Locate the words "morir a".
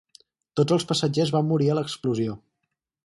1.53-1.77